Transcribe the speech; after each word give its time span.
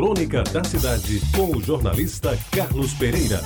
Crônica 0.00 0.42
da 0.44 0.64
Cidade, 0.64 1.20
com 1.36 1.54
o 1.54 1.62
jornalista 1.62 2.34
Carlos 2.50 2.94
Pereira. 2.94 3.38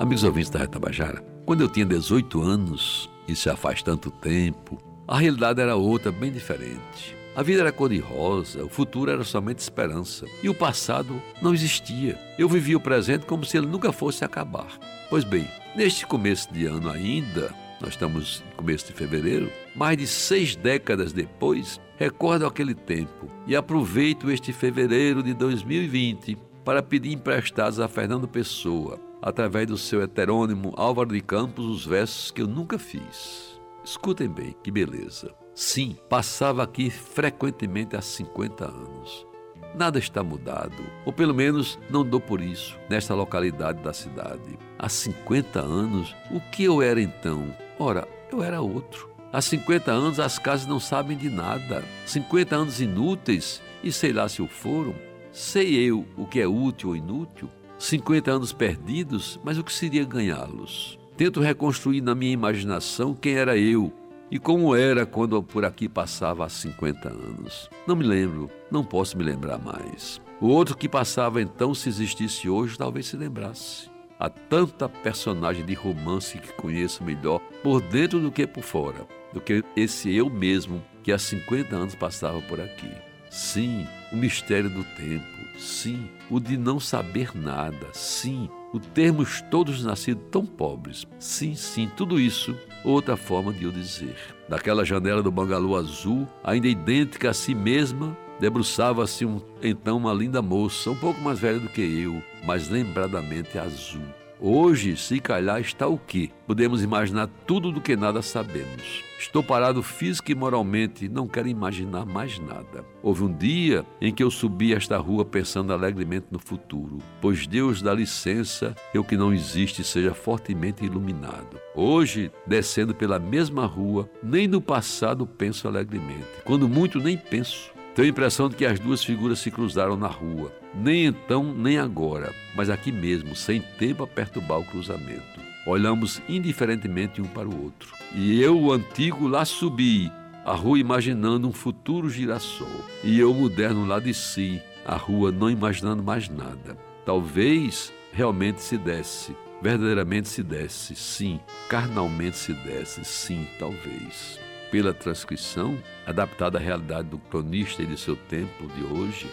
Amigos 0.00 0.24
ouvintes 0.24 0.48
da 0.48 0.60
Retabajara, 0.60 1.22
quando 1.44 1.60
eu 1.60 1.68
tinha 1.68 1.84
18 1.84 2.40
anos, 2.40 3.10
isso 3.28 3.44
já 3.44 3.54
faz 3.54 3.82
tanto 3.82 4.10
tempo, 4.10 4.78
a 5.06 5.18
realidade 5.18 5.60
era 5.60 5.76
outra, 5.76 6.10
bem 6.10 6.32
diferente. 6.32 7.14
A 7.36 7.42
vida 7.42 7.60
era 7.60 7.70
cor-de-rosa, 7.70 8.64
o 8.64 8.70
futuro 8.70 9.10
era 9.10 9.22
somente 9.22 9.58
esperança 9.58 10.24
e 10.42 10.48
o 10.48 10.54
passado 10.54 11.20
não 11.42 11.52
existia. 11.52 12.18
Eu 12.38 12.48
vivia 12.48 12.78
o 12.78 12.80
presente 12.80 13.26
como 13.26 13.44
se 13.44 13.58
ele 13.58 13.66
nunca 13.66 13.92
fosse 13.92 14.24
acabar. 14.24 14.78
Pois 15.10 15.24
bem, 15.24 15.46
neste 15.76 16.06
começo 16.06 16.50
de 16.54 16.64
ano 16.64 16.88
ainda, 16.88 17.54
nós 17.82 17.90
estamos 17.90 18.42
no 18.48 18.56
começo 18.56 18.86
de 18.86 18.94
fevereiro, 18.94 19.52
mais 19.76 19.98
de 19.98 20.06
seis 20.06 20.56
décadas 20.56 21.12
depois, 21.12 21.78
recordo 21.98 22.46
aquele 22.46 22.74
tempo 22.74 23.26
e 23.44 23.56
aproveito 23.56 24.30
este 24.30 24.52
fevereiro 24.52 25.20
de 25.20 25.34
2020 25.34 26.38
para 26.64 26.80
pedir 26.82 27.12
emprestados 27.12 27.80
a 27.80 27.88
Fernando 27.88 28.28
Pessoa, 28.28 29.00
através 29.20 29.66
do 29.66 29.76
seu 29.76 30.00
heterônimo 30.00 30.72
Álvaro 30.76 31.12
de 31.12 31.20
Campos, 31.20 31.66
os 31.66 31.84
versos 31.84 32.30
que 32.30 32.40
eu 32.40 32.46
nunca 32.46 32.78
fiz. 32.78 33.60
Escutem 33.84 34.28
bem, 34.28 34.54
que 34.62 34.70
beleza. 34.70 35.34
Sim, 35.54 35.96
passava 36.08 36.62
aqui 36.62 36.88
frequentemente 36.88 37.96
há 37.96 38.00
50 38.00 38.64
anos. 38.64 39.26
Nada 39.74 39.98
está 39.98 40.22
mudado, 40.22 40.84
ou 41.04 41.12
pelo 41.12 41.34
menos 41.34 41.80
não 41.90 42.04
dou 42.04 42.20
por 42.20 42.40
isso, 42.40 42.78
nesta 42.88 43.12
localidade 43.12 43.82
da 43.82 43.92
cidade. 43.92 44.56
Há 44.78 44.88
50 44.88 45.60
anos, 45.60 46.14
o 46.30 46.40
que 46.40 46.62
eu 46.62 46.80
era 46.80 47.00
então? 47.00 47.52
Ora, 47.76 48.06
eu 48.30 48.42
era 48.42 48.60
outro. 48.60 49.17
Há 49.30 49.42
50 49.42 49.90
anos 49.90 50.18
as 50.18 50.38
casas 50.38 50.66
não 50.66 50.80
sabem 50.80 51.16
de 51.16 51.28
nada. 51.28 51.84
50 52.06 52.56
anos 52.56 52.80
inúteis, 52.80 53.60
e 53.84 53.92
sei 53.92 54.12
lá 54.12 54.28
se 54.28 54.40
o 54.40 54.48
foram. 54.48 54.94
Sei 55.30 55.74
eu 55.74 56.06
o 56.16 56.26
que 56.26 56.40
é 56.40 56.48
útil 56.48 56.90
ou 56.90 56.96
inútil. 56.96 57.48
50 57.78 58.30
anos 58.30 58.52
perdidos, 58.52 59.38
mas 59.44 59.58
o 59.58 59.62
que 59.62 59.72
seria 59.72 60.04
ganhá-los? 60.04 60.98
Tento 61.16 61.40
reconstruir 61.40 62.00
na 62.00 62.14
minha 62.14 62.32
imaginação 62.32 63.14
quem 63.14 63.34
era 63.34 63.56
eu 63.56 63.92
e 64.30 64.38
como 64.38 64.74
era 64.74 65.06
quando 65.06 65.42
por 65.42 65.64
aqui 65.64 65.88
passava 65.88 66.44
há 66.44 66.48
50 66.48 67.08
anos. 67.08 67.68
Não 67.86 67.96
me 67.96 68.04
lembro, 68.04 68.50
não 68.70 68.84
posso 68.84 69.16
me 69.16 69.24
lembrar 69.24 69.58
mais. 69.58 70.20
O 70.40 70.48
outro 70.48 70.76
que 70.76 70.88
passava 70.88 71.42
então, 71.42 71.74
se 71.74 71.88
existisse 71.88 72.48
hoje, 72.48 72.78
talvez 72.78 73.06
se 73.06 73.16
lembrasse. 73.16 73.90
Há 74.20 74.28
tanta 74.28 74.88
personagem 74.88 75.64
de 75.64 75.74
romance 75.74 76.38
que 76.38 76.52
conheço 76.54 77.04
melhor 77.04 77.38
por 77.62 77.80
dentro 77.80 78.18
do 78.18 78.32
que 78.32 78.48
por 78.48 78.64
fora, 78.64 79.06
do 79.32 79.40
que 79.40 79.62
esse 79.76 80.12
eu 80.12 80.28
mesmo 80.28 80.82
que 81.04 81.12
há 81.12 81.18
50 81.18 81.76
anos 81.76 81.94
passava 81.94 82.40
por 82.42 82.60
aqui. 82.60 82.90
Sim, 83.30 83.86
o 84.12 84.16
mistério 84.16 84.68
do 84.68 84.82
tempo. 84.96 85.38
Sim, 85.56 86.08
o 86.28 86.40
de 86.40 86.56
não 86.56 86.80
saber 86.80 87.30
nada. 87.32 87.86
Sim, 87.92 88.48
o 88.72 88.80
termos 88.80 89.40
todos 89.42 89.84
nascidos 89.84 90.24
tão 90.32 90.44
pobres. 90.44 91.06
Sim, 91.20 91.54
sim, 91.54 91.88
tudo 91.96 92.18
isso, 92.18 92.56
outra 92.84 93.16
forma 93.16 93.52
de 93.52 93.64
eu 93.64 93.70
dizer. 93.70 94.16
Daquela 94.48 94.84
janela 94.84 95.22
do 95.22 95.30
bangalô 95.30 95.76
azul, 95.76 96.26
ainda 96.42 96.66
idêntica 96.66 97.30
a 97.30 97.34
si 97.34 97.54
mesma, 97.54 98.16
debruçava-se 98.40 99.24
um, 99.24 99.40
então 99.62 99.96
uma 99.96 100.12
linda 100.12 100.40
moça, 100.40 100.90
um 100.90 100.96
pouco 100.96 101.20
mais 101.20 101.38
velha 101.38 101.58
do 101.58 101.68
que 101.68 101.80
eu, 101.80 102.22
mas 102.44 102.68
lembradamente 102.68 103.58
azul. 103.58 104.02
Hoje, 104.40 104.96
se 104.96 105.18
calhar, 105.18 105.60
está 105.60 105.88
o 105.88 105.98
quê? 105.98 106.30
Podemos 106.46 106.80
imaginar 106.80 107.28
tudo 107.44 107.72
do 107.72 107.80
que 107.80 107.96
nada 107.96 108.22
sabemos. 108.22 109.02
Estou 109.18 109.42
parado 109.42 109.82
física 109.82 110.30
e 110.30 110.34
moralmente, 110.34 111.08
não 111.08 111.26
quero 111.26 111.48
imaginar 111.48 112.06
mais 112.06 112.38
nada. 112.38 112.84
Houve 113.02 113.24
um 113.24 113.32
dia 113.36 113.84
em 114.00 114.14
que 114.14 114.22
eu 114.22 114.30
subi 114.30 114.72
esta 114.72 114.96
rua 114.96 115.24
pensando 115.24 115.72
alegremente 115.72 116.26
no 116.30 116.38
futuro, 116.38 116.98
pois 117.20 117.48
Deus 117.48 117.82
dá 117.82 117.92
licença 117.92 118.76
eu 118.94 119.02
que 119.02 119.16
não 119.16 119.34
existe 119.34 119.82
seja 119.82 120.14
fortemente 120.14 120.84
iluminado. 120.84 121.58
Hoje, 121.74 122.30
descendo 122.46 122.94
pela 122.94 123.18
mesma 123.18 123.66
rua, 123.66 124.08
nem 124.22 124.46
no 124.46 124.60
passado 124.60 125.26
penso 125.26 125.66
alegremente. 125.66 126.26
Quando 126.44 126.68
muito, 126.68 127.00
nem 127.00 127.16
penso. 127.18 127.76
Tenho 127.98 128.06
a 128.06 128.10
impressão 128.10 128.48
de 128.48 128.54
que 128.54 128.64
as 128.64 128.78
duas 128.78 129.02
figuras 129.02 129.40
se 129.40 129.50
cruzaram 129.50 129.96
na 129.96 130.06
rua. 130.06 130.52
Nem 130.72 131.06
então, 131.06 131.52
nem 131.52 131.78
agora, 131.78 132.32
mas 132.54 132.70
aqui 132.70 132.92
mesmo, 132.92 133.34
sem 133.34 133.60
tempo 133.60 134.04
a 134.04 134.06
perturbar 134.06 134.60
o 134.60 134.64
cruzamento. 134.64 135.40
Olhamos 135.66 136.22
indiferentemente 136.28 137.20
um 137.20 137.24
para 137.24 137.48
o 137.48 137.64
outro. 137.64 137.92
E 138.14 138.40
eu, 138.40 138.56
o 138.56 138.72
antigo, 138.72 139.26
lá 139.26 139.44
subi, 139.44 140.12
a 140.44 140.54
rua 140.54 140.78
imaginando 140.78 141.48
um 141.48 141.52
futuro 141.52 142.08
girassol. 142.08 142.84
E 143.02 143.18
eu, 143.18 143.34
moderno, 143.34 143.84
lá 143.84 143.98
de 143.98 144.14
si, 144.14 144.62
a 144.86 144.94
rua 144.94 145.32
não 145.32 145.50
imaginando 145.50 146.00
mais 146.00 146.28
nada. 146.28 146.78
Talvez 147.04 147.92
realmente 148.12 148.62
se 148.62 148.78
desse, 148.78 149.36
verdadeiramente 149.60 150.28
se 150.28 150.44
desse, 150.44 150.94
sim, 150.94 151.40
carnalmente 151.68 152.36
se 152.36 152.52
desse, 152.52 153.04
sim, 153.04 153.44
talvez 153.58 154.38
pela 154.70 154.92
transcrição, 154.92 155.76
adaptada 156.06 156.58
à 156.58 156.60
realidade 156.60 157.08
do 157.08 157.18
cronista 157.18 157.82
e 157.82 157.86
de 157.86 157.98
seu 157.98 158.16
tempo 158.16 158.66
de 158.74 158.82
hoje, 158.84 159.26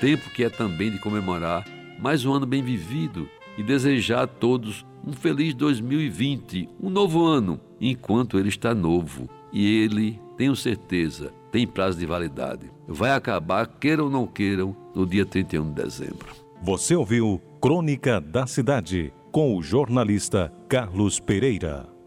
tempo 0.00 0.30
que 0.30 0.44
é 0.44 0.50
também 0.50 0.90
de 0.90 0.98
comemorar 0.98 1.64
mais 1.98 2.24
um 2.24 2.32
ano 2.32 2.46
bem 2.46 2.62
vivido 2.62 3.28
e 3.56 3.62
desejar 3.62 4.22
a 4.22 4.26
todos 4.26 4.86
um 5.06 5.12
feliz 5.12 5.54
2020, 5.54 6.68
um 6.80 6.90
novo 6.90 7.24
ano, 7.24 7.60
enquanto 7.80 8.38
ele 8.38 8.48
está 8.48 8.74
novo. 8.74 9.28
E 9.52 9.82
ele, 9.82 10.20
tenho 10.36 10.54
certeza, 10.54 11.32
tem 11.50 11.66
prazo 11.66 11.98
de 11.98 12.06
validade. 12.06 12.70
Vai 12.86 13.10
acabar, 13.10 13.66
queiram 13.66 14.04
ou 14.04 14.10
não 14.10 14.26
queiram, 14.26 14.76
no 14.94 15.06
dia 15.06 15.24
31 15.24 15.72
de 15.72 15.82
dezembro. 15.82 16.28
Você 16.62 16.94
ouviu 16.94 17.40
Crônica 17.60 18.20
da 18.20 18.46
Cidade, 18.46 19.12
com 19.32 19.56
o 19.56 19.62
jornalista 19.62 20.52
Carlos 20.68 21.18
Pereira. 21.18 21.97